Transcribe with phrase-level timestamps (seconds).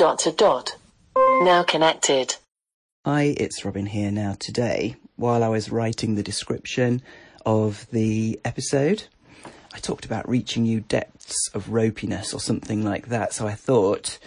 [0.00, 0.76] dot to dot.
[1.14, 2.36] Now connected.
[3.04, 4.34] Hi, it's Robin here now.
[4.40, 7.02] Today, while I was writing the description
[7.44, 9.02] of the episode,
[9.74, 13.34] I talked about reaching new depths of ropiness or something like that.
[13.34, 14.18] So I thought,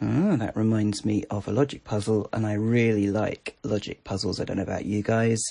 [0.00, 4.40] oh, that reminds me of a logic puzzle, and I really like logic puzzles.
[4.40, 5.42] I don't know about you guys.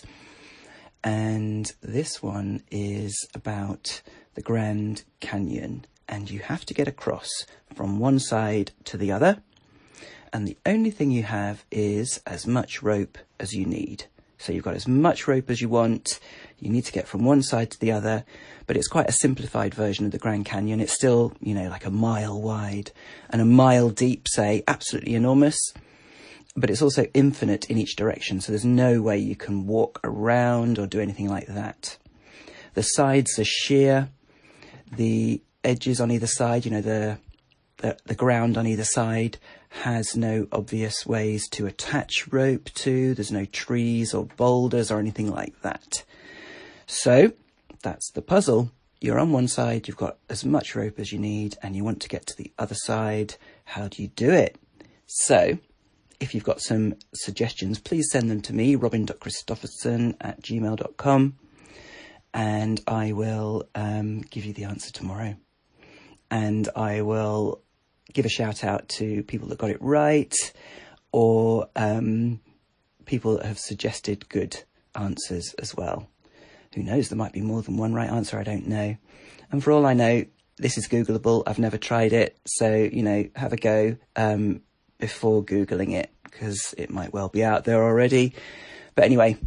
[1.04, 4.02] And this one is about
[4.34, 7.30] the Grand Canyon, and you have to get across
[7.76, 9.44] from one side to the other.
[10.34, 14.06] And the only thing you have is as much rope as you need.
[14.38, 16.20] So you've got as much rope as you want.
[16.60, 18.24] You need to get from one side to the other,
[18.68, 20.80] but it's quite a simplified version of the Grand Canyon.
[20.80, 22.92] It's still, you know, like a mile wide
[23.30, 25.58] and a mile deep, say, absolutely enormous.
[26.56, 30.80] But it's also infinite in each direction, so there's no way you can walk around
[30.80, 31.98] or do anything like that.
[32.74, 34.10] The sides are sheer.
[34.92, 37.20] The edges on either side, you know, the
[37.78, 39.38] the, the ground on either side
[39.70, 43.14] has no obvious ways to attach rope to.
[43.14, 46.04] There's no trees or boulders or anything like that.
[46.86, 47.34] So
[47.84, 48.72] that's the puzzle.
[49.00, 52.02] You're on one side, you've got as much rope as you need, and you want
[52.02, 53.36] to get to the other side.
[53.66, 54.58] How do you do it?
[55.06, 55.60] So,
[56.20, 61.38] if you've got some suggestions, please send them to me, robin.christopherson at gmail.com,
[62.34, 65.36] and I will um, give you the answer tomorrow.
[66.32, 67.62] And I will
[68.14, 70.34] give a shout out to people that got it right
[71.12, 72.40] or um,
[73.06, 74.64] people that have suggested good
[74.96, 76.08] answers as well.
[76.76, 77.10] Who knows?
[77.10, 78.38] There might be more than one right answer.
[78.38, 78.98] I don't know.
[79.52, 80.26] And for all I know,
[80.58, 81.44] this is Googleable.
[81.48, 82.38] I've never tried it.
[82.46, 84.62] So, you know, have a go um,
[85.00, 88.34] before Googling it because it might well be out there already.
[88.96, 89.38] But anyway,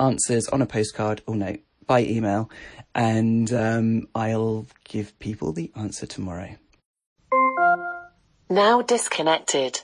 [0.00, 2.50] answers on a postcard or no, by email.
[2.94, 6.56] And um, I'll give people the answer tomorrow.
[8.50, 9.82] Now disconnected.